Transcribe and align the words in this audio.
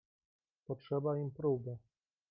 "Potrzeba 0.65 1.15
im 1.17 1.31
próby." 1.31 1.77